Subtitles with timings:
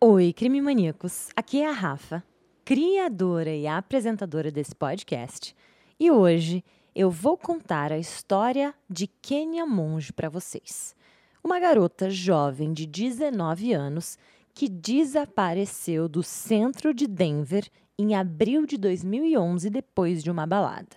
[0.00, 1.28] Oi, crime maníacos.
[1.34, 2.22] Aqui é a Rafa,
[2.64, 5.56] criadora e apresentadora desse podcast,
[5.98, 6.62] e hoje
[6.94, 10.94] eu vou contar a história de Kenya Monge para vocês.
[11.42, 14.18] Uma garota jovem de 19 anos
[14.52, 17.66] que desapareceu do centro de Denver
[17.98, 20.96] em abril de 2011 depois de uma balada.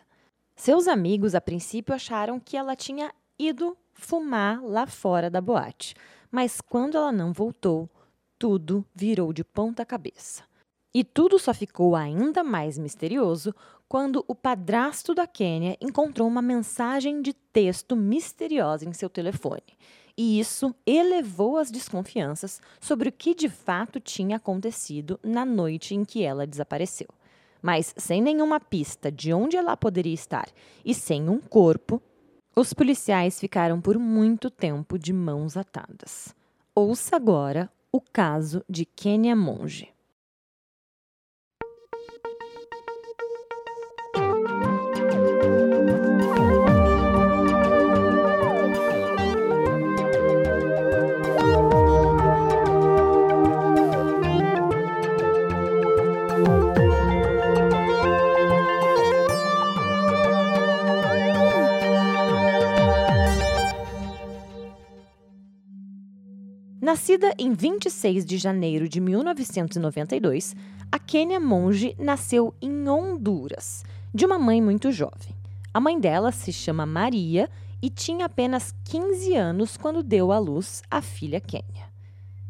[0.55, 5.95] Seus amigos, a princípio, acharam que ela tinha ido fumar lá fora da boate,
[6.29, 7.89] mas quando ela não voltou,
[8.38, 10.43] tudo virou de ponta cabeça.
[10.93, 13.54] E tudo só ficou ainda mais misterioso
[13.87, 19.78] quando o padrasto da Kênia encontrou uma mensagem de texto misteriosa em seu telefone.
[20.18, 26.04] E isso elevou as desconfianças sobre o que de fato tinha acontecido na noite em
[26.04, 27.07] que ela desapareceu.
[27.61, 30.47] Mas sem nenhuma pista de onde ela poderia estar
[30.83, 32.02] e sem um corpo,
[32.56, 36.33] os policiais ficaram por muito tempo de mãos atadas.
[36.73, 39.89] Ouça agora o caso de Kenya Monge.
[66.88, 70.56] Nascida em 26 de janeiro de 1992,
[70.90, 75.36] a Kênia Monge nasceu em Honduras, de uma mãe muito jovem.
[75.74, 77.50] A mãe dela se chama Maria
[77.82, 81.92] e tinha apenas 15 anos quando deu à luz a filha Kênia.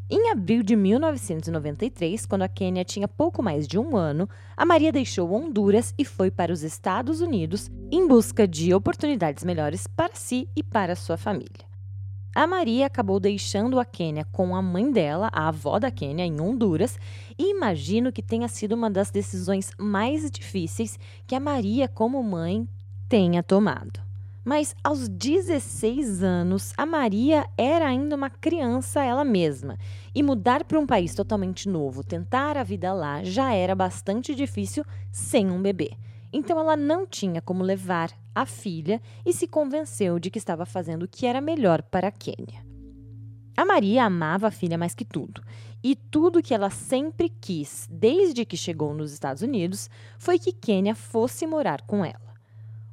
[0.08, 4.92] Em abril de 1993, quando a Kênia tinha pouco mais de um ano, a Maria
[4.92, 10.48] deixou Honduras e foi para os Estados Unidos em busca de oportunidades melhores para si
[10.56, 11.67] e para sua família.
[12.38, 16.40] A Maria acabou deixando a Quênia com a mãe dela, a avó da Quênia, em
[16.40, 17.00] Honduras,
[17.36, 22.70] e imagino que tenha sido uma das decisões mais difíceis que a Maria, como mãe,
[23.10, 24.00] tenha tomado.
[24.46, 29.76] Mas aos 16 anos, a Maria era ainda uma criança ela mesma.
[30.14, 34.86] E mudar para um país totalmente novo, tentar a vida lá, já era bastante difícil
[35.12, 35.90] sem um bebê.
[36.31, 38.12] Então ela não tinha como levar
[38.42, 42.66] a filha e se convenceu de que estava fazendo o que era melhor para a.
[43.56, 45.42] A Maria amava a filha mais que tudo,
[45.84, 49.90] e tudo que ela sempre quis, desde que chegou nos Estados Unidos,
[50.20, 52.28] foi que Quênia fosse morar com ela.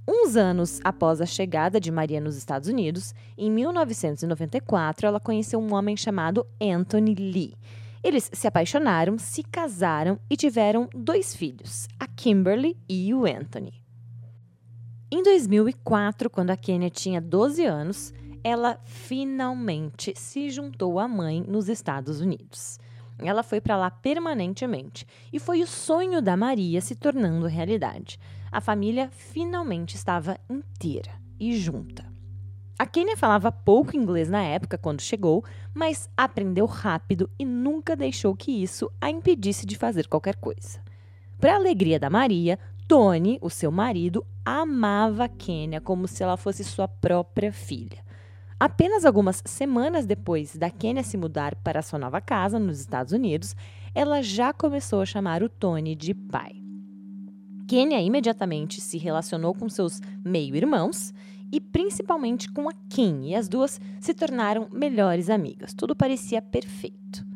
[0.09, 5.75] Uns anos após a chegada de Maria nos Estados Unidos, em 1994, ela conheceu um
[5.75, 7.54] homem chamado Anthony Lee
[8.04, 13.84] eles se apaixonaram, se casaram e tiveram dois filhos, a Kimberly e o Anthony.
[15.16, 21.69] Em 2004, quando a Kenya tinha 12 anos, ela finalmente se juntou à mãe nos
[21.69, 22.80] Estados Unidos.
[23.20, 28.19] Ela foi para lá permanentemente e foi o sonho da Maria se tornando realidade.
[28.50, 32.04] A família finalmente estava inteira e junta.
[32.76, 38.34] A Kênia falava pouco inglês na época, quando chegou, mas aprendeu rápido e nunca deixou
[38.34, 40.82] que isso a impedisse de fazer qualquer coisa.
[41.38, 42.58] Para alegria da Maria,
[42.88, 48.05] Tony, o seu marido, amava a Kênia como se ela fosse sua própria filha.
[48.59, 53.54] Apenas algumas semanas depois da Kênia se mudar para sua nova casa nos Estados Unidos,
[53.94, 56.53] ela já começou a chamar o Tony de pai.
[57.66, 61.12] Kênia imediatamente se relacionou com seus meio-irmãos
[61.50, 65.72] e principalmente com a Kim, e as duas se tornaram melhores amigas.
[65.72, 67.34] Tudo parecia perfeito.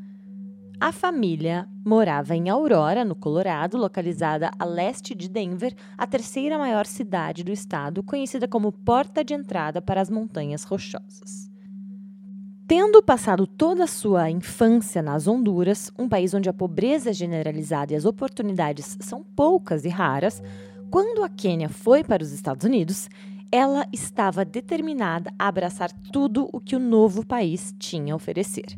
[0.81, 6.87] A família morava em Aurora, no Colorado, localizada a leste de Denver, a terceira maior
[6.87, 11.51] cidade do estado, conhecida como porta de entrada para as Montanhas Rochosas.
[12.69, 17.93] Tendo passado toda a sua infância nas Honduras, um país onde a pobreza é generalizada
[17.93, 20.41] e as oportunidades são poucas e raras,
[20.91, 23.09] quando a Quênia foi para os Estados Unidos,
[23.51, 28.77] ela estava determinada a abraçar tudo o que o novo país tinha a oferecer.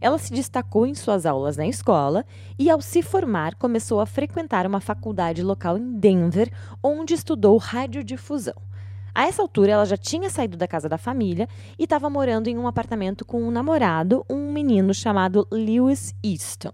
[0.00, 2.24] Ela se destacou em suas aulas na escola
[2.58, 6.52] e, ao se formar, começou a frequentar uma faculdade local em Denver,
[6.82, 8.54] onde estudou radiodifusão.
[9.14, 12.56] A essa altura, ela já tinha saído da casa da família e estava morando em
[12.56, 16.72] um apartamento com um namorado, um menino chamado Lewis Easton.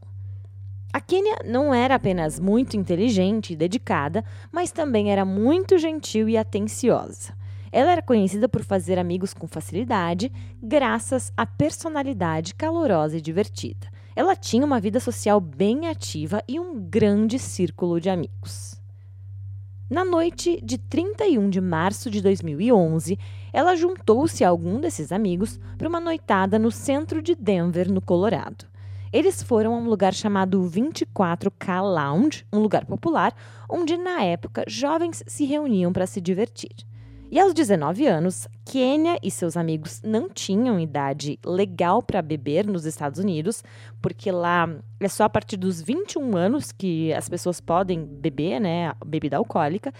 [0.92, 6.36] A Kênia não era apenas muito inteligente e dedicada, mas também era muito gentil e
[6.36, 7.32] atenciosa.
[7.74, 10.30] Ela era conhecida por fazer amigos com facilidade,
[10.62, 13.88] graças à personalidade calorosa e divertida.
[14.14, 18.80] Ela tinha uma vida social bem ativa e um grande círculo de amigos.
[19.90, 23.18] Na noite de 31 de março de 2011,
[23.52, 28.66] ela juntou-se a algum desses amigos para uma noitada no centro de Denver, no Colorado.
[29.12, 33.34] Eles foram a um lugar chamado 24K Lounge, um lugar popular
[33.68, 36.70] onde, na época, jovens se reuniam para se divertir.
[37.30, 42.84] E aos 19 anos, Kenya e seus amigos não tinham idade legal para beber nos
[42.84, 43.62] Estados Unidos,
[44.00, 44.68] porque lá
[45.00, 49.92] é só a partir dos 21 anos que as pessoas podem beber, né, bebida alcoólica.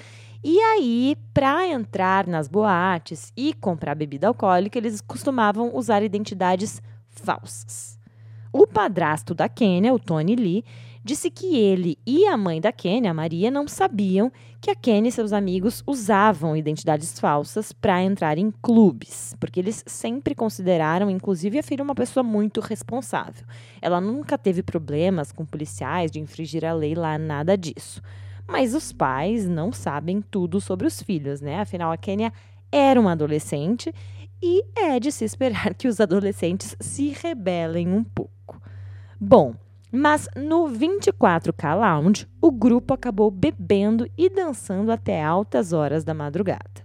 [0.44, 7.98] E aí, para entrar nas boates e comprar bebida alcoólica, eles costumavam usar identidades falsas.
[8.52, 10.64] O padrasto da Kenya, o Tony Lee,
[11.04, 14.32] disse que ele e a mãe da Kenny, a Maria, não sabiam
[14.64, 19.84] que a Kenny e seus amigos usavam identidades falsas para entrar em clubes, porque eles
[19.86, 23.44] sempre consideraram, inclusive, a filha uma pessoa muito responsável.
[23.82, 28.00] Ela nunca teve problemas com policiais de infringir a lei lá, nada disso.
[28.48, 31.60] Mas os pais não sabem tudo sobre os filhos, né?
[31.60, 32.32] Afinal, a Kenya
[32.72, 33.94] era uma adolescente
[34.42, 38.58] e é de se esperar que os adolescentes se rebelem um pouco.
[39.20, 39.56] Bom,
[39.94, 46.84] mas no 24K Lounge, o grupo acabou bebendo e dançando até altas horas da madrugada.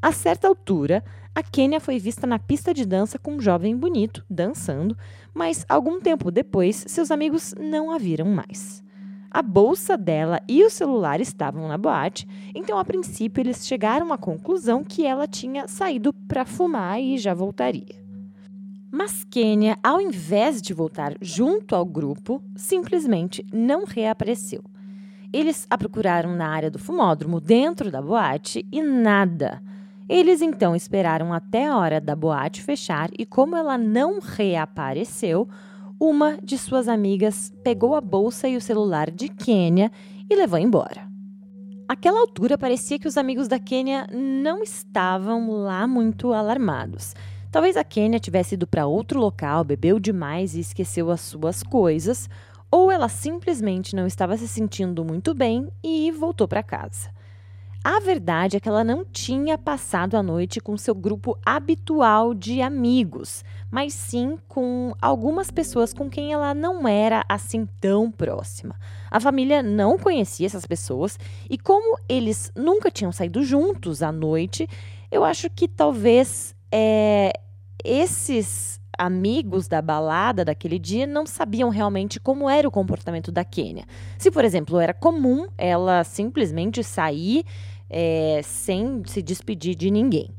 [0.00, 1.04] A certa altura,
[1.34, 4.96] a Kênia foi vista na pista de dança com um jovem bonito, dançando,
[5.34, 8.82] mas algum tempo depois, seus amigos não a viram mais.
[9.30, 14.16] A bolsa dela e o celular estavam na boate, então a princípio eles chegaram à
[14.16, 18.05] conclusão que ela tinha saído para fumar e já voltaria.
[18.98, 24.64] Mas Kenya, ao invés de voltar junto ao grupo, simplesmente não reapareceu.
[25.30, 29.62] Eles a procuraram na área do fumódromo, dentro da boate, e nada.
[30.08, 35.46] Eles então esperaram até a hora da boate fechar e, como ela não reapareceu,
[36.00, 39.92] uma de suas amigas pegou a bolsa e o celular de Kenya
[40.30, 41.06] e levou embora.
[41.86, 47.14] Aquela altura parecia que os amigos da Kenya não estavam lá muito alarmados.
[47.56, 52.28] Talvez a Kenya tivesse ido para outro local, bebeu demais e esqueceu as suas coisas,
[52.70, 57.08] ou ela simplesmente não estava se sentindo muito bem e voltou para casa.
[57.82, 62.60] A verdade é que ela não tinha passado a noite com seu grupo habitual de
[62.60, 68.76] amigos, mas sim com algumas pessoas com quem ela não era assim tão próxima.
[69.10, 71.18] A família não conhecia essas pessoas
[71.48, 74.68] e, como eles nunca tinham saído juntos à noite,
[75.10, 77.32] eu acho que talvez é,
[77.86, 83.84] esses amigos da balada daquele dia não sabiam realmente como era o comportamento da Kênia.
[84.18, 87.44] Se, por exemplo, era comum ela simplesmente sair
[87.88, 90.30] é, sem se despedir de ninguém.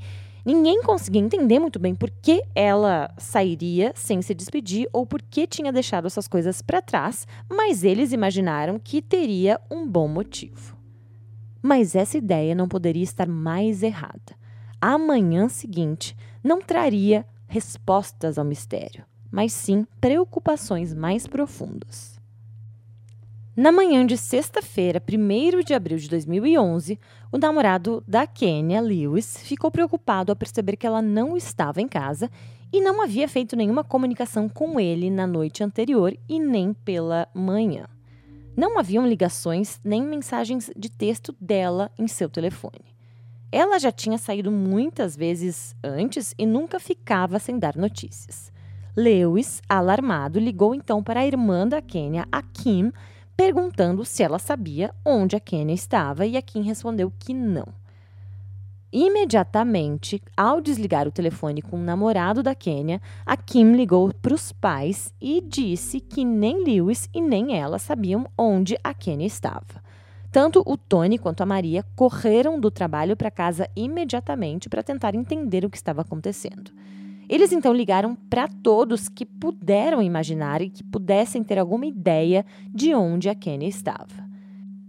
[0.47, 5.45] Ninguém conseguia entender muito bem por que ela sairia sem se despedir ou por que
[5.45, 10.77] tinha deixado essas coisas para trás, mas eles imaginaram que teria um bom motivo.
[11.61, 14.37] Mas essa ideia não poderia estar mais errada.
[14.79, 22.17] A manhã seguinte não traria respostas ao mistério, mas sim preocupações mais profundas.
[23.55, 26.99] Na manhã de sexta-feira, 1 de abril de 2011,
[27.31, 32.29] o namorado da Kenya, Lewis, ficou preocupado ao perceber que ela não estava em casa
[32.71, 37.87] e não havia feito nenhuma comunicação com ele na noite anterior e nem pela manhã.
[38.55, 42.96] Não haviam ligações nem mensagens de texto dela em seu telefone.
[43.51, 48.51] Ela já tinha saído muitas vezes antes e nunca ficava sem dar notícias.
[48.95, 52.91] Lewis, alarmado, ligou então para a irmã da Kenya, a Kim,
[53.37, 57.67] perguntando se ela sabia onde a Kenya estava e a Kim respondeu que não.
[58.91, 64.51] Imediatamente, ao desligar o telefone com o namorado da Kenya, a Kim ligou para os
[64.51, 69.86] pais e disse que nem Lewis e nem ela sabiam onde a Kenya estava.
[70.37, 75.65] Tanto o Tony quanto a Maria correram do trabalho para casa imediatamente para tentar entender
[75.65, 76.69] o que estava acontecendo.
[77.27, 82.93] Eles então ligaram para todos que puderam imaginar e que pudessem ter alguma ideia de
[82.93, 84.29] onde a Kenny estava.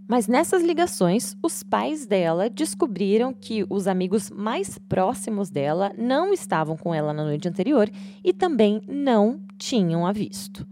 [0.07, 6.77] Mas nessas ligações, os pais dela descobriram que os amigos mais próximos dela não estavam
[6.77, 7.89] com ela na noite anterior
[8.23, 10.63] e também não tinham a visto.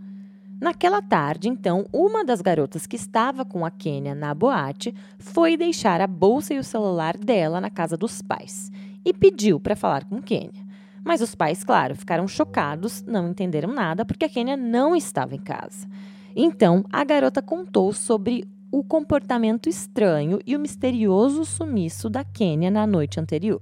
[0.59, 6.01] Naquela tarde, então, uma das garotas que estava com a Kênia na boate foi deixar
[6.01, 8.71] a bolsa e o celular dela na casa dos pais
[9.05, 10.65] e pediu para falar com Kênia.
[11.05, 15.39] Mas os pais, claro, ficaram chocados, não entenderam nada porque a Kênia não estava em
[15.39, 15.87] casa.
[16.35, 22.87] Então, a garota contou sobre o comportamento estranho e o misterioso sumiço da Kênia na
[22.87, 23.61] noite anterior.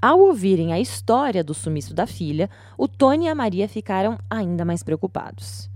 [0.00, 4.64] Ao ouvirem a história do sumiço da filha, o Tony e a Maria ficaram ainda
[4.64, 5.71] mais preocupados.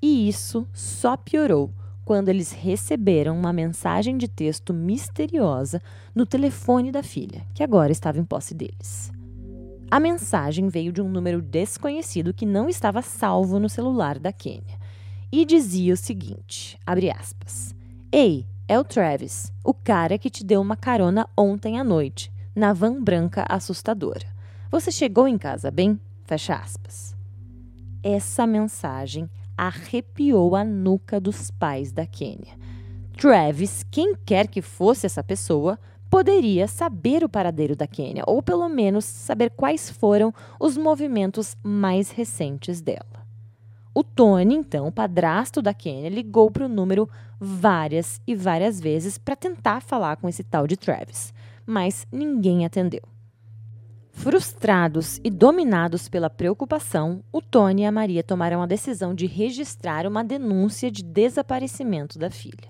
[0.00, 1.72] E isso só piorou
[2.04, 5.82] quando eles receberam uma mensagem de texto misteriosa
[6.14, 9.12] no telefone da filha, que agora estava em posse deles.
[9.90, 14.78] A mensagem veio de um número desconhecido que não estava salvo no celular da Kênia.
[15.30, 16.78] e dizia o seguinte:
[17.14, 17.74] aspas.
[18.10, 22.72] Ei, é o Travis, o cara que te deu uma carona ontem à noite, na
[22.72, 24.26] van branca assustadora.
[24.70, 26.00] Você chegou em casa bem?
[26.24, 27.14] Fecha aspas.
[28.02, 29.28] Essa mensagem
[29.58, 32.56] arrepiou a nuca dos pais da Kênia.
[33.16, 35.76] Travis, quem quer que fosse essa pessoa,
[36.08, 42.12] poderia saber o paradeiro da Kênia, ou pelo menos saber quais foram os movimentos mais
[42.12, 43.26] recentes dela.
[43.92, 47.10] O Tony, então, padrasto da Kênia, ligou para o número
[47.40, 51.34] várias e várias vezes para tentar falar com esse tal de Travis,
[51.66, 53.02] mas ninguém atendeu.
[54.18, 60.08] Frustrados e dominados pela preocupação, o Tony e a Maria tomaram a decisão de registrar
[60.08, 62.68] uma denúncia de desaparecimento da filha.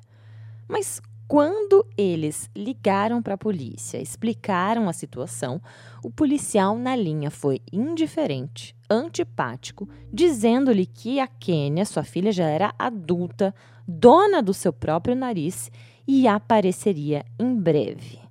[0.69, 5.59] Mas quando eles ligaram para a polícia, explicaram a situação,
[6.05, 12.75] o policial na linha foi indiferente, antipático, dizendo-lhe que a Kênia, sua filha, já era
[12.79, 13.55] adulta,
[13.87, 15.73] dona do seu próprio nariz
[16.07, 18.28] e apareceria em breve.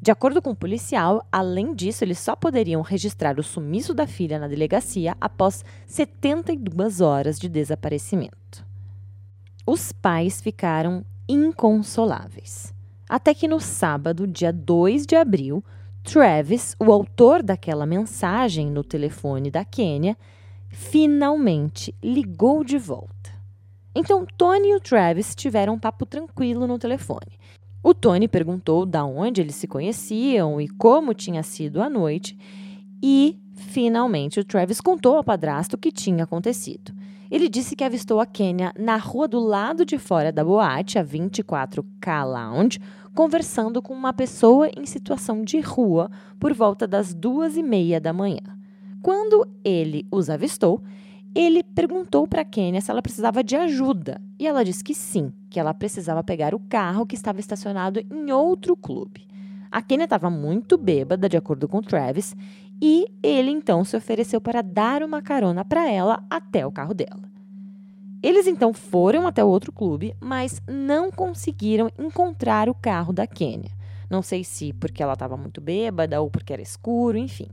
[0.00, 4.38] De acordo com o policial, além disso, eles só poderiam registrar o sumiço da filha
[4.38, 8.64] na delegacia após 72 horas de desaparecimento.
[9.66, 12.72] Os pais ficaram inconsoláveis.
[13.08, 15.64] Até que no sábado, dia 2 de abril,
[16.04, 20.16] Travis, o autor daquela mensagem no telefone da Quênia,
[20.68, 23.30] finalmente ligou de volta.
[23.94, 27.38] Então, Tony e o Travis tiveram um papo tranquilo no telefone.
[27.88, 32.36] O Tony perguntou da onde eles se conheciam e como tinha sido a noite,
[33.02, 36.92] e finalmente o Travis contou ao padrasto o que tinha acontecido.
[37.30, 41.02] Ele disse que avistou a Kenya na rua do lado de fora da boate, a
[41.02, 42.78] 24K Lounge,
[43.14, 48.12] conversando com uma pessoa em situação de rua por volta das duas e meia da
[48.12, 48.58] manhã.
[49.00, 50.82] Quando ele os avistou,
[51.34, 55.60] ele perguntou para Kenya se ela precisava de ajuda e ela disse que sim, que
[55.60, 59.26] ela precisava pegar o carro que estava estacionado em outro clube.
[59.70, 62.34] A Kenya estava muito bêbada, de acordo com Travis,
[62.80, 67.28] e ele então se ofereceu para dar uma carona para ela até o carro dela.
[68.22, 73.70] Eles então foram até o outro clube, mas não conseguiram encontrar o carro da Kênia.
[74.10, 77.48] Não sei se porque ela estava muito bêbada ou porque era escuro, enfim.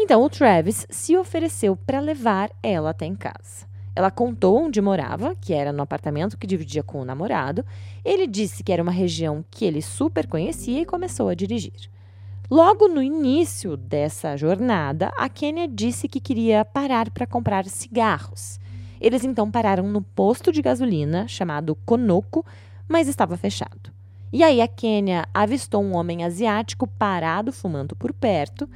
[0.00, 3.66] Então o Travis se ofereceu para levar ela até em casa.
[3.96, 7.66] Ela contou onde morava, que era no apartamento que dividia com o namorado.
[8.04, 11.90] Ele disse que era uma região que ele super conhecia e começou a dirigir.
[12.48, 18.60] Logo no início dessa jornada, a Kênia disse que queria parar para comprar cigarros.
[19.00, 22.46] Eles então pararam no posto de gasolina chamado Konoko,
[22.86, 23.92] mas estava fechado.
[24.32, 28.70] E aí a Kênia avistou um homem asiático parado fumando por perto,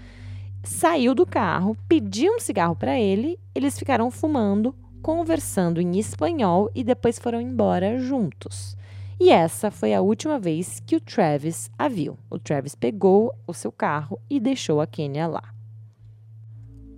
[0.62, 6.84] saiu do carro, pediu um cigarro para ele, eles ficaram fumando, conversando em espanhol e
[6.84, 8.76] depois foram embora juntos.
[9.20, 12.18] E essa foi a última vez que o Travis a viu.
[12.30, 15.42] O Travis pegou o seu carro e deixou a Kenya lá.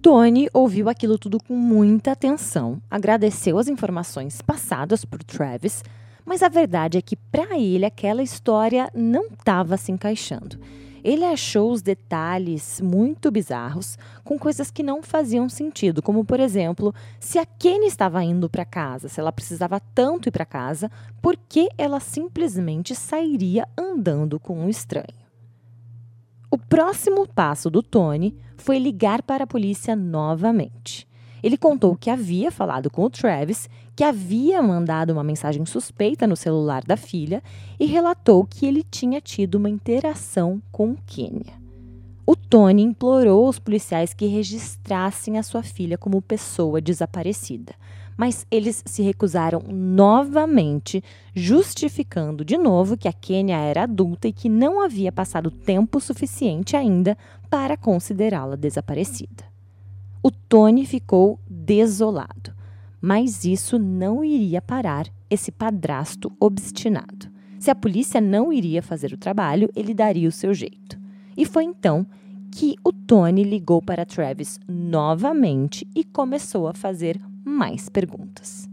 [0.01, 5.83] Tony ouviu aquilo tudo com muita atenção, agradeceu as informações passadas por Travis,
[6.27, 10.59] mas a verdade é que para ele aquela história não estava se encaixando.
[11.05, 16.95] Ele achou os detalhes muito bizarros, com coisas que não faziam sentido, como por exemplo,
[17.21, 21.37] se a Kenny estava indo para casa, se ela precisava tanto ir para casa, por
[21.37, 25.25] que ela simplesmente sairia andando com um estranho?
[26.51, 31.07] O próximo passo do Tony foi ligar para a polícia novamente.
[31.45, 36.35] Ele contou que havia falado com o Travis, que havia mandado uma mensagem suspeita no
[36.35, 37.43] celular da filha
[37.79, 41.53] e relatou que ele tinha tido uma interação com Kenya.
[42.25, 47.75] O Tony implorou aos policiais que registrassem a sua filha como pessoa desaparecida,
[48.17, 54.49] mas eles se recusaram novamente, justificando de novo que a Kenya era adulta e que
[54.49, 57.19] não havia passado tempo suficiente ainda
[57.51, 59.54] para considerá-la desaparecida.
[60.27, 62.55] O Tony ficou desolado,
[62.99, 67.29] mas isso não iria parar esse padrasto obstinado.
[67.61, 70.99] Se a polícia não iria fazer o trabalho, ele daria o seu jeito.
[71.37, 72.07] E foi então
[72.51, 78.67] que o Tony ligou para Travis novamente e começou a fazer mais perguntas.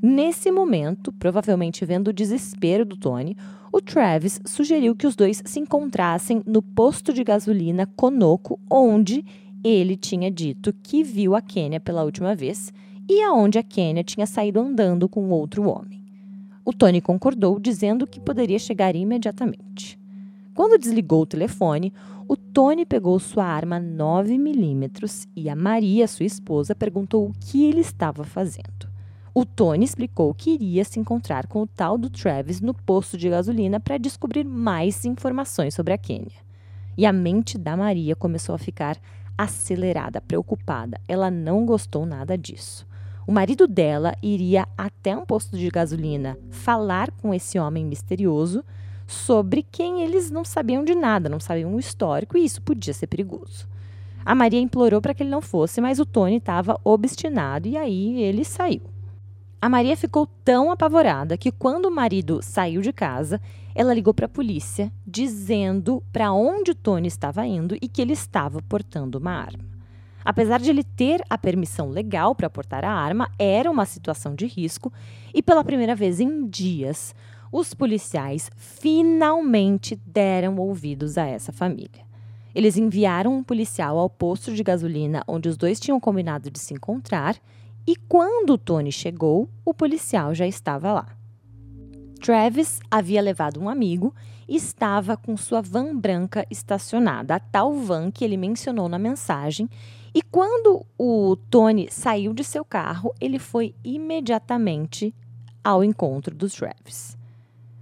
[0.00, 3.36] Nesse momento, provavelmente vendo o desespero do Tony,
[3.72, 9.24] o Travis sugeriu que os dois se encontrassem no posto de gasolina Conoco, onde
[9.62, 12.72] ele tinha dito que viu a Kênia pela última vez
[13.08, 16.00] e aonde a Kênia tinha saído andando com outro homem.
[16.64, 19.98] O Tony concordou, dizendo que poderia chegar imediatamente.
[20.54, 21.92] Quando desligou o telefone,
[22.28, 27.80] o Tony pegou sua arma 9mm e a Maria, sua esposa, perguntou o que ele
[27.80, 28.88] estava fazendo.
[29.34, 33.16] O O Tony explicou que iria se encontrar com o tal do Travis no posto
[33.16, 36.38] de gasolina para descobrir mais informações sobre a Kenya.
[36.96, 38.98] E a mente da Maria começou a ficar
[39.42, 41.00] acelerada, preocupada.
[41.08, 42.86] Ela não gostou nada disso.
[43.26, 48.64] O marido dela iria até um posto de gasolina falar com esse homem misterioso
[49.06, 53.06] sobre quem eles não sabiam de nada, não sabiam o histórico, e isso podia ser
[53.06, 53.68] perigoso.
[54.24, 58.22] A Maria implorou para que ele não fosse, mas o Tony estava obstinado e aí
[58.22, 58.82] ele saiu.
[59.60, 63.40] A Maria ficou tão apavorada que, quando o marido saiu de casa,
[63.74, 68.12] ela ligou para a polícia dizendo para onde o Tony estava indo e que ele
[68.12, 69.64] estava portando uma arma.
[70.24, 74.46] Apesar de ele ter a permissão legal para portar a arma, era uma situação de
[74.46, 74.92] risco
[75.32, 77.14] e, pela primeira vez em dias,
[77.50, 82.08] os policiais finalmente deram ouvidos a essa família.
[82.54, 86.74] Eles enviaram um policial ao posto de gasolina onde os dois tinham combinado de se
[86.74, 87.36] encontrar,
[87.86, 91.19] e quando o Tony chegou, o policial já estava lá.
[92.20, 94.14] Travis havia levado um amigo
[94.46, 99.68] e estava com sua van branca estacionada, a tal van que ele mencionou na mensagem.
[100.14, 105.14] E quando o Tony saiu de seu carro, ele foi imediatamente
[105.64, 107.16] ao encontro dos Travis.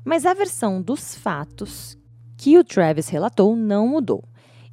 [0.04, 1.98] Mas a versão dos fatos
[2.36, 4.22] que o Travis relatou não mudou.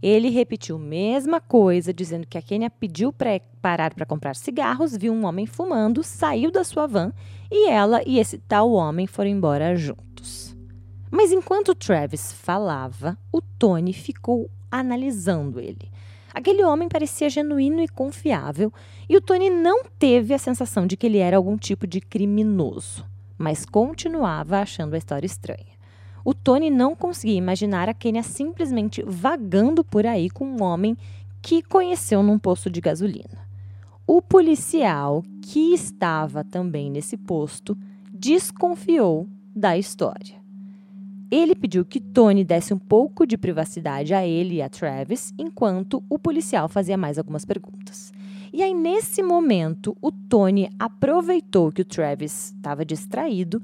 [0.01, 4.95] Ele repetiu a mesma coisa, dizendo que a Kenya pediu para parar para comprar cigarros,
[4.95, 7.11] viu um homem fumando, saiu da sua van
[7.51, 10.55] e ela e esse tal homem foram embora juntos.
[11.09, 15.89] Mas enquanto Travis falava, o Tony ficou analisando ele.
[16.33, 18.73] Aquele homem parecia genuíno e confiável,
[19.07, 23.05] e o Tony não teve a sensação de que ele era algum tipo de criminoso,
[23.37, 25.74] mas continuava achando a história estranha.
[26.25, 30.97] O Tony não conseguia imaginar a Kenya simplesmente vagando por aí com um homem
[31.39, 33.45] que conheceu num posto de gasolina.
[34.07, 37.77] O policial, que estava também nesse posto,
[38.11, 40.43] desconfiou da história.
[41.29, 46.03] Ele pediu que Tony desse um pouco de privacidade a ele e a Travis, enquanto
[46.09, 48.11] o policial fazia mais algumas perguntas.
[48.51, 53.61] E aí, nesse momento, o Tony aproveitou que o Travis estava distraído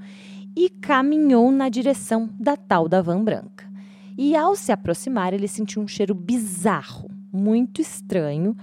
[0.56, 3.70] e caminhou na direção da tal da van branca.
[4.18, 8.56] E ao se aproximar, ele sentiu um cheiro bizarro, muito estranho,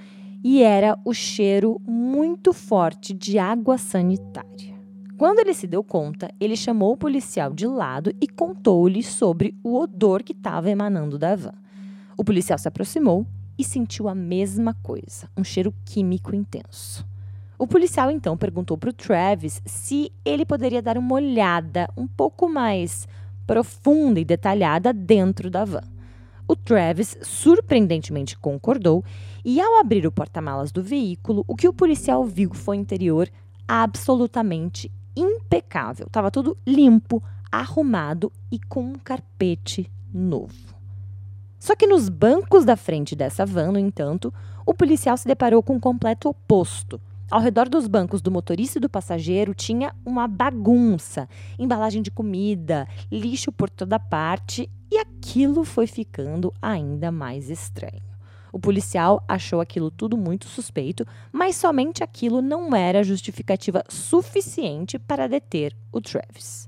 [0.44, 4.79] e era o cheiro muito forte de água sanitária.
[5.16, 9.77] Quando ele se deu conta, ele chamou o policial de lado e contou-lhe sobre o
[9.77, 11.55] odor que estava emanando da van.
[12.16, 13.27] O policial se aproximou
[13.59, 17.05] e sentiu a mesma coisa, um cheiro químico intenso.
[17.59, 22.49] O policial então perguntou para o Travis se ele poderia dar uma olhada um pouco
[22.49, 23.09] mais
[23.49, 25.83] profunda e detalhada dentro da van.
[26.47, 29.05] O Travis surpreendentemente concordou
[29.44, 33.29] e, ao abrir o porta-malas do veículo, o que o policial viu foi um interior
[33.66, 36.07] absolutamente impecável.
[36.07, 40.55] Estava tudo limpo, arrumado e com um carpete novo.
[41.59, 44.33] Só que nos bancos da frente dessa van, no entanto,
[44.64, 47.01] o policial se deparou com o completo oposto.
[47.30, 52.88] Ao redor dos bancos do motorista e do passageiro tinha uma bagunça, embalagem de comida,
[53.12, 58.02] lixo por toda parte, e aquilo foi ficando ainda mais estranho.
[58.50, 65.28] O policial achou aquilo tudo muito suspeito, mas somente aquilo não era justificativa suficiente para
[65.28, 66.66] deter o Travis.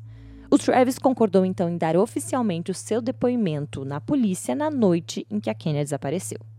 [0.50, 5.40] O Travis concordou então em dar oficialmente o seu depoimento na polícia na noite em
[5.40, 6.49] que a Kenya desapareceu.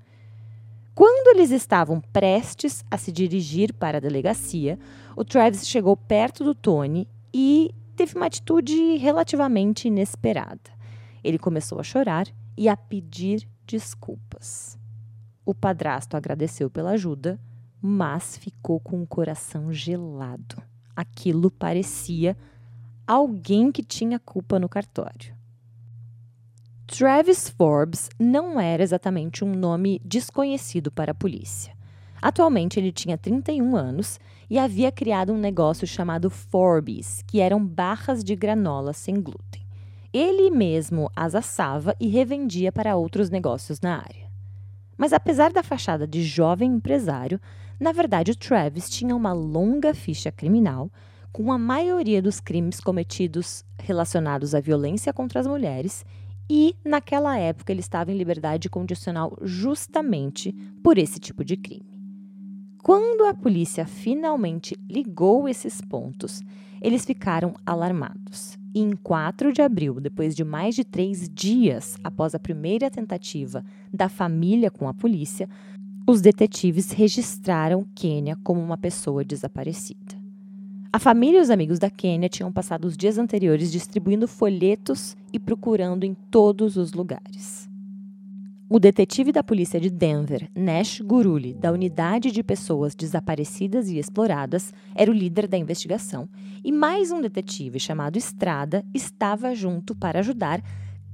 [0.94, 4.78] Quando eles estavam prestes a se dirigir para a delegacia,
[5.16, 10.70] o Travis chegou perto do Tony e teve uma atitude relativamente inesperada.
[11.24, 12.28] Ele começou a chorar
[12.58, 14.78] e a pedir desculpas.
[15.46, 17.40] O padrasto agradeceu pela ajuda,
[17.82, 20.62] mas ficou com o coração gelado.
[20.94, 22.38] Aquilo parecia
[23.08, 25.41] alguém que tinha culpa no cartório.
[26.98, 31.74] Travis Forbes não era exatamente um nome desconhecido para a polícia.
[32.22, 38.22] Atualmente ele tinha 31 anos e havia criado um negócio chamado Forbes, que eram barras
[38.26, 39.66] de granola sem glúten.
[40.12, 44.30] Ele mesmo as assava e revendia para outros negócios na área.
[44.98, 47.40] Mas apesar da fachada de jovem empresário,
[47.80, 50.92] na verdade o Travis tinha uma longa ficha criminal,
[51.32, 56.06] com a maioria dos crimes cometidos relacionados à violência contra as mulheres
[56.50, 60.52] e, naquela época, ele estava em liberdade condicional justamente
[60.84, 62.00] por esse tipo de crime.
[62.84, 66.42] Quando a polícia finalmente ligou esses pontos,
[66.82, 68.58] eles ficaram alarmados.
[68.74, 73.64] E em 4 de abril, depois de mais de três dias após a primeira tentativa
[73.94, 75.48] da família com a polícia,
[76.08, 80.21] os detetives registraram Kenya como uma pessoa desaparecida.
[80.94, 85.40] A família e os amigos da Kênia tinham passado os dias anteriores distribuindo folhetos e
[85.40, 87.70] procurando em todos os lugares.
[88.70, 94.74] O detetive da polícia de Denver, Nash Guruli, da unidade de pessoas desaparecidas e exploradas,
[94.94, 96.28] era o líder da investigação,
[96.62, 100.62] e mais um detetive chamado Estrada estava junto para ajudar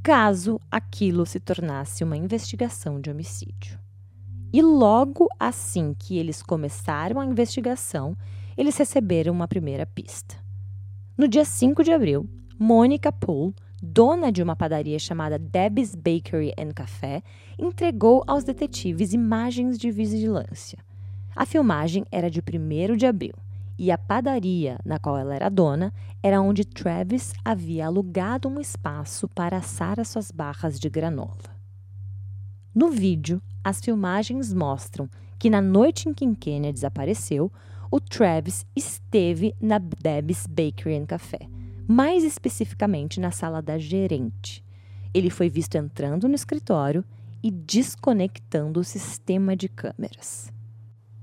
[0.02, 3.78] caso aquilo se tornasse uma investigação de homicídio.
[4.52, 8.18] E logo assim que eles começaram a investigação,
[8.58, 10.36] eles receberam uma primeira pista.
[11.17, 16.72] No dia 5 de abril, Mônica Poole, dona de uma padaria chamada Debbie's Bakery and
[16.74, 17.22] Café,
[17.58, 20.80] entregou aos detetives imagens de vigilância.
[21.36, 23.34] A filmagem era de 1 de abril
[23.78, 25.93] e a padaria na qual ela era dona
[26.24, 31.56] era onde Travis havia alugado um espaço para assar as suas barras de granola.
[32.74, 37.52] No vídeo, as filmagens mostram que na noite em que Kenya desapareceu,
[37.91, 41.39] o Travis esteve na Deb's Bakery and Café,
[41.88, 44.63] mais especificamente na sala da gerente.
[45.13, 47.04] Ele foi visto entrando no escritório
[47.41, 50.52] e desconectando o sistema de câmeras.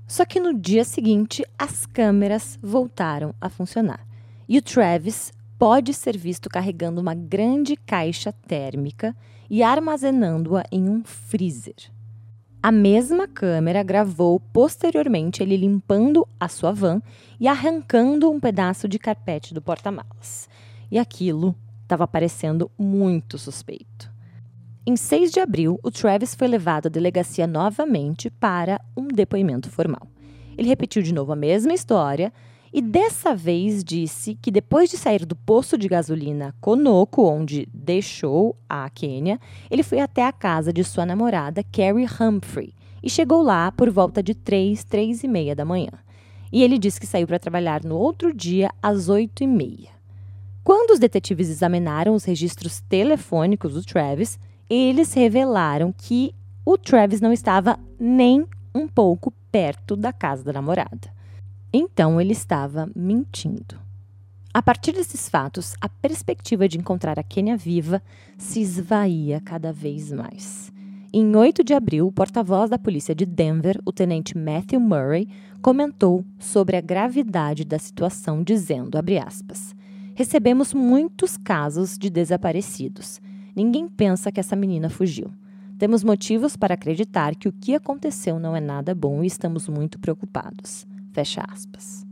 [0.07, 4.05] Só que no dia seguinte, as câmeras voltaram a funcionar
[4.47, 9.15] e o Travis pode ser visto carregando uma grande caixa térmica
[9.49, 11.94] e armazenando-a em um freezer.
[12.65, 16.99] A mesma câmera gravou posteriormente ele limpando a sua van
[17.39, 20.49] e arrancando um pedaço de carpete do porta-malas.
[20.89, 24.11] E aquilo estava parecendo muito suspeito.
[24.83, 30.07] Em 6 de abril, o Travis foi levado à delegacia novamente para um depoimento formal.
[30.57, 32.33] Ele repetiu de novo a mesma história
[32.77, 38.53] e dessa vez disse que depois de sair do posto de gasolina Conoco, onde deixou
[38.67, 39.39] a Kenya,
[39.71, 44.21] ele foi até a casa de sua namorada Carrie Humphrey e chegou lá por volta
[44.21, 45.91] de 3, 3 e meia da manhã.
[46.51, 49.91] E ele disse que saiu para trabalhar no outro dia às 8 e meia.
[50.61, 54.37] Quando os detetives examinaram os registros telefônicos do Travis,
[54.69, 56.35] eles revelaram que
[56.65, 61.14] o Travis não estava nem um pouco perto da casa da namorada.
[61.77, 63.77] Então ele estava mentindo.
[64.53, 68.01] A partir desses fatos, a perspectiva de encontrar a Kênia viva
[68.37, 70.71] se esvaía cada vez mais.
[71.11, 75.27] Em 8 de abril, o porta-voz da polícia de Denver, o tenente Matthew Murray,
[75.61, 79.75] comentou sobre a gravidade da situação, dizendo, aspas,
[80.13, 83.19] Recebemos muitos casos de desaparecidos.
[83.53, 85.29] Ninguém pensa que essa menina fugiu.
[85.77, 89.99] Temos motivos para acreditar que o que aconteceu não é nada bom e estamos muito
[89.99, 90.87] preocupados.
[91.15, 92.05] Fecha aspas.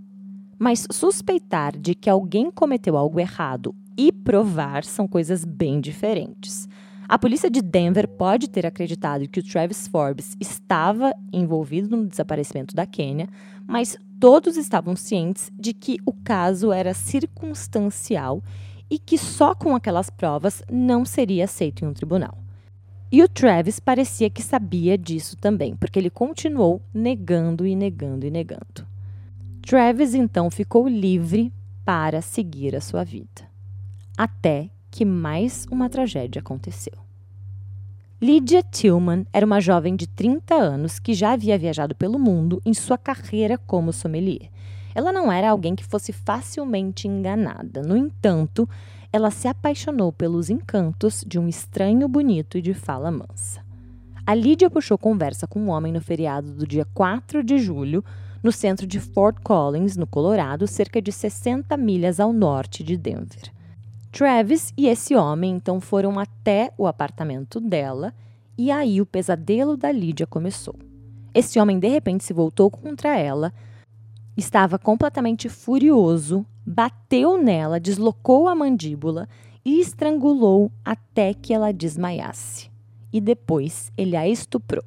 [0.57, 6.69] Mas suspeitar de que alguém cometeu algo errado e provar são coisas bem diferentes.
[7.05, 12.73] A polícia de Denver pode ter acreditado que o Travis Forbes estava envolvido no desaparecimento
[12.73, 13.27] da Kenya,
[13.67, 18.41] mas todos estavam cientes de que o caso era circunstancial
[18.89, 22.37] e que só com aquelas provas não seria aceito em um tribunal.
[23.11, 28.31] E o Travis parecia que sabia disso também, porque ele continuou negando e negando e
[28.31, 28.92] negando.
[29.65, 31.51] Travis então ficou livre
[31.85, 33.49] para seguir a sua vida.
[34.17, 36.93] Até que mais uma tragédia aconteceu.
[38.21, 42.73] Lydia Tillman era uma jovem de 30 anos que já havia viajado pelo mundo em
[42.73, 44.49] sua carreira como sommelier.
[44.93, 47.81] Ela não era alguém que fosse facilmente enganada.
[47.81, 48.69] No entanto,
[49.13, 53.63] ela se apaixonou pelos encantos de um estranho bonito e de fala mansa.
[54.25, 58.03] A Lydia puxou conversa com um homem no feriado do dia 4 de julho,
[58.43, 63.51] no centro de Fort Collins, no Colorado, cerca de 60 milhas ao norte de Denver.
[64.11, 68.13] Travis e esse homem então foram até o apartamento dela
[68.57, 70.75] e aí o pesadelo da Lídia começou.
[71.33, 73.51] Esse homem de repente se voltou contra ela,
[74.37, 79.27] estava completamente furioso, bateu nela, deslocou a mandíbula
[79.65, 82.69] e estrangulou até que ela desmaiasse.
[83.11, 84.83] E depois ele a estuprou.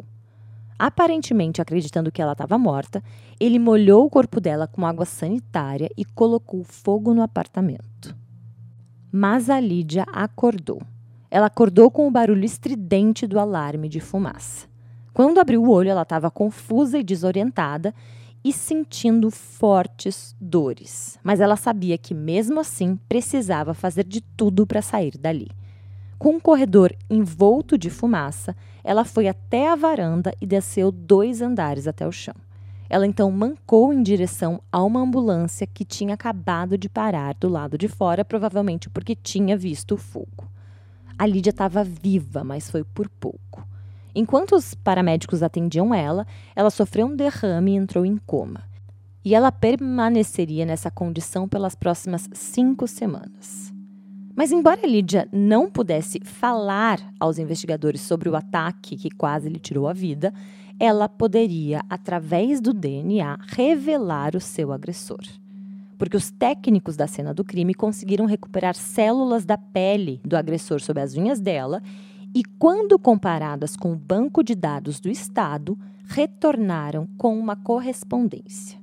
[0.78, 3.02] Aparentemente acreditando que ela estava morta,
[3.40, 8.14] ele molhou o corpo dela com água sanitária e colocou fogo no apartamento.
[9.10, 10.82] Mas a Lídia acordou.
[11.30, 14.66] Ela acordou com o barulho estridente do alarme de fumaça.
[15.12, 17.94] Quando abriu o olho, ela estava confusa e desorientada
[18.44, 21.18] e sentindo fortes dores.
[21.24, 25.48] Mas ela sabia que, mesmo assim, precisava fazer de tudo para sair dali.
[26.18, 28.54] Com um corredor envolto de fumaça,
[28.86, 32.36] ela foi até a varanda e desceu dois andares até o chão.
[32.88, 37.76] Ela então mancou em direção a uma ambulância que tinha acabado de parar do lado
[37.76, 40.48] de fora, provavelmente porque tinha visto o fogo.
[41.18, 43.66] A Lídia estava viva, mas foi por pouco.
[44.14, 48.62] Enquanto os paramédicos atendiam ela, ela sofreu um derrame e entrou em coma.
[49.24, 53.75] e ela permaneceria nessa condição pelas próximas cinco semanas.
[54.36, 59.88] Mas, embora Lídia não pudesse falar aos investigadores sobre o ataque que quase lhe tirou
[59.88, 60.32] a vida,
[60.78, 65.22] ela poderia, através do DNA, revelar o seu agressor.
[65.96, 71.00] Porque os técnicos da cena do crime conseguiram recuperar células da pele do agressor sob
[71.00, 71.82] as unhas dela
[72.34, 78.78] e, quando comparadas com o banco de dados do Estado, retornaram com uma correspondência.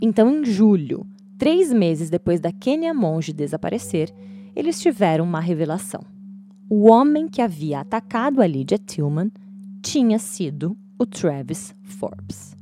[0.00, 1.06] Então, em julho,
[1.40, 4.12] três meses depois da Kenya Monge desaparecer,
[4.54, 6.02] eles tiveram uma revelação.
[6.68, 9.32] O homem que havia atacado a Lydia Tillman
[9.82, 12.54] tinha sido o Travis Forbes.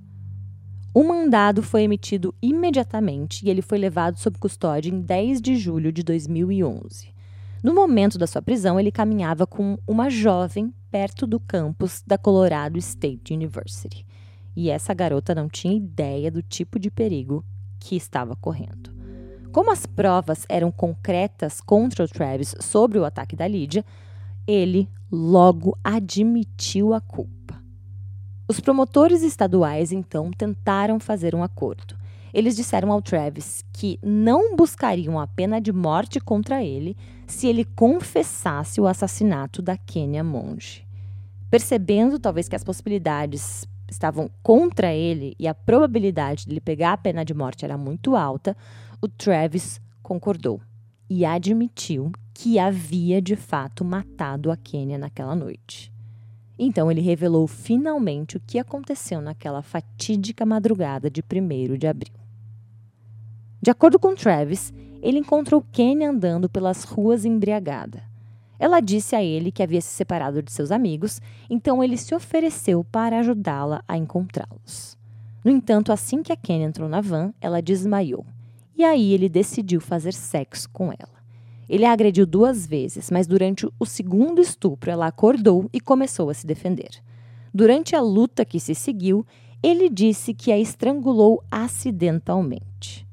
[0.95, 5.91] O mandado foi emitido imediatamente e ele foi levado sob custódia em 10 de julho
[5.91, 7.13] de 2011.
[7.65, 12.79] No momento da sua prisão, ele caminhava com uma jovem perto do campus da Colorado
[12.79, 14.07] State University.
[14.55, 17.45] E essa garota não tinha ideia do tipo de perigo
[17.79, 18.97] que estava correndo.
[19.53, 23.85] Como as provas eram concretas contra o Travis sobre o ataque da Lídia,
[24.47, 27.61] ele logo admitiu a culpa.
[28.47, 31.97] Os promotores estaduais então tentaram fazer um acordo.
[32.33, 37.65] Eles disseram ao Travis que não buscariam a pena de morte contra ele se ele
[37.65, 40.87] confessasse o assassinato da Kenya Monge.
[41.51, 46.97] Percebendo talvez que as possibilidades estavam contra ele e a probabilidade de ele pegar a
[46.97, 48.57] pena de morte era muito alta,
[49.01, 50.61] o Travis concordou
[51.09, 55.93] e admitiu que havia de fato matado a Kenya naquela noite.
[56.59, 62.15] Então ele revelou finalmente o que aconteceu naquela fatídica madrugada de 1 de abril.
[63.61, 68.08] De acordo com Travis, ele encontrou Kenya andando pelas ruas embriagada.
[68.59, 72.85] Ela disse a ele que havia se separado de seus amigos, então ele se ofereceu
[72.85, 74.99] para ajudá-la a encontrá-los.
[75.45, 78.27] No entanto, assim que a Kenya entrou na van, ela desmaiou.
[78.77, 81.19] E aí ele decidiu fazer sexo com ela.
[81.69, 86.35] Ele a agrediu duas vezes, mas durante o segundo estupro ela acordou e começou a
[86.35, 86.91] se defender.
[87.53, 89.27] Durante a luta que se seguiu,
[89.63, 93.07] ele disse que a estrangulou acidentalmente.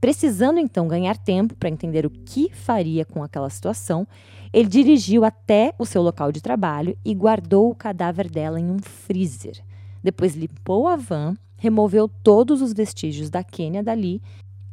[0.00, 4.06] Precisando então ganhar tempo para entender o que faria com aquela situação,
[4.56, 8.78] ele dirigiu até o seu local de trabalho e guardou o cadáver dela em um
[8.78, 9.62] freezer.
[10.02, 14.22] Depois limpou a van, removeu todos os vestígios da Quênia dali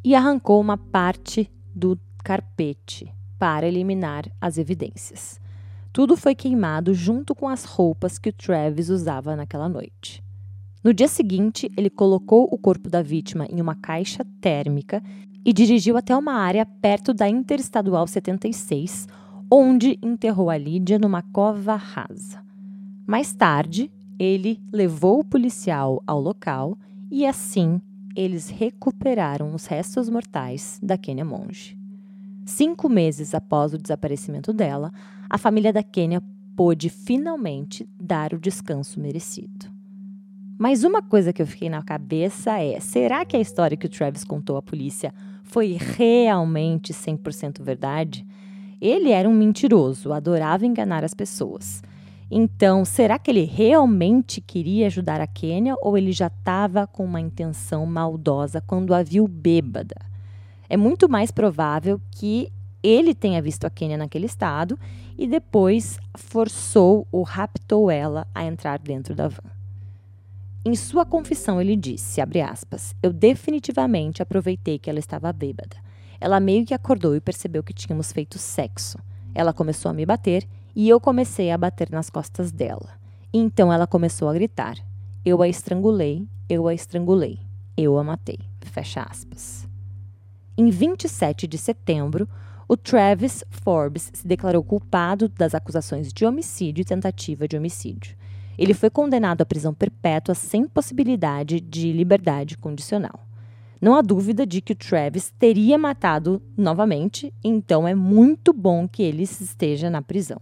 [0.01, 5.37] e arrancou uma parte do carpete para eliminar as evidências.
[5.91, 10.23] Tudo foi queimado junto com as roupas que o Travis usava naquela noite.
[10.81, 15.03] No dia seguinte, ele colocou o corpo da vítima em uma caixa térmica
[15.43, 19.07] e dirigiu até uma área perto da Interestadual 76,
[19.55, 22.43] onde enterrou a Lídia numa cova rasa.
[23.05, 26.75] Mais tarde, ele levou o policial ao local
[27.11, 27.79] e assim
[28.15, 31.77] eles recuperaram os restos mortais da Kenya Monge.
[32.47, 34.91] Cinco meses após o desaparecimento dela,
[35.29, 36.19] a família da Kenya
[36.55, 39.71] pôde finalmente dar o descanso merecido.
[40.57, 43.89] Mas uma coisa que eu fiquei na cabeça é: será que a história que o
[43.89, 45.13] Travis contou à polícia
[45.43, 48.25] foi realmente 100% verdade?
[48.83, 51.81] Ele era um mentiroso, adorava enganar as pessoas.
[52.29, 57.21] Então, será que ele realmente queria ajudar a Kênia ou ele já estava com uma
[57.21, 59.95] intenção maldosa quando a viu bêbada?
[60.67, 62.51] É muito mais provável que
[62.83, 64.77] ele tenha visto a Kênia naquele estado
[65.17, 69.49] e depois forçou ou raptou ela a entrar dentro da van.
[70.65, 75.82] Em sua confissão, ele disse, aspas, eu definitivamente aproveitei que ela estava bêbada.
[76.23, 78.97] Ela meio que acordou e percebeu que tínhamos feito sexo.
[79.35, 82.91] Ela começou a me bater e eu comecei a bater nas costas dela.
[83.33, 84.77] Então ela começou a gritar:
[85.25, 87.41] Eu a estrangulei, eu a estrangulei,
[87.75, 88.39] eu a matei.
[88.61, 89.67] Fecha aspas.
[90.57, 92.25] Em 27 de setembro,
[92.69, 98.15] o Travis Forbes se declarou culpado das acusações de homicídio e tentativa de homicídio.
[98.57, 103.19] Ele foi condenado à prisão perpétua sem possibilidade de liberdade condicional.
[103.83, 109.03] Não há dúvida de que o Travis teria matado novamente, então é muito bom que
[109.03, 110.39] ele esteja na prisão.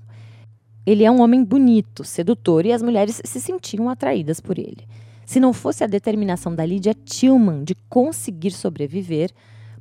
[0.86, 4.88] Ele é um homem bonito, sedutor e as mulheres se sentiam atraídas por ele.
[5.25, 9.32] Se não fosse a determinação da Lydia Tillman de conseguir sobreviver,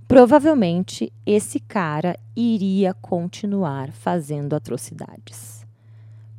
[0.08, 5.66] provavelmente esse cara iria continuar fazendo atrocidades.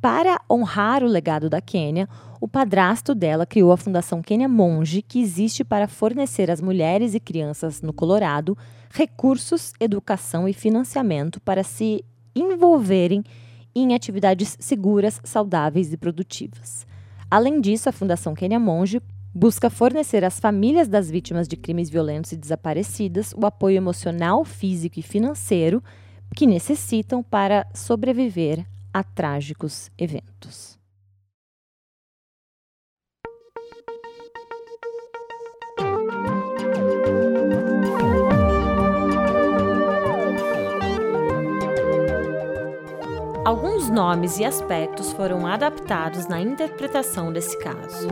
[0.00, 2.08] Para honrar o legado da Quênia,
[2.42, 7.20] o padrasto dela criou a Fundação Quênia Monge, que existe para fornecer às mulheres e
[7.20, 8.58] crianças no Colorado
[8.90, 13.22] recursos, educação e financiamento para se envolverem
[13.72, 16.84] em atividades seguras, saudáveis e produtivas.
[17.30, 19.00] Além disso, a Fundação Kenya Monge
[19.32, 24.98] busca fornecer às famílias das vítimas de crimes violentos e desaparecidas o apoio emocional, físico
[24.98, 25.80] e financeiro
[26.34, 30.81] que necessitam para sobreviver a trágicos eventos.
[43.44, 48.06] Alguns nomes e aspectos foram adaptados na interpretação desse caso.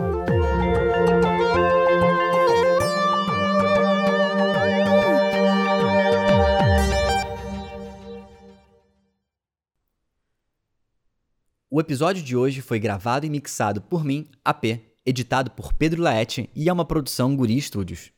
[11.70, 16.50] O episódio de hoje foi gravado e mixado por mim, AP, editado por Pedro Laete
[16.56, 18.10] e é uma produção Guri Studios.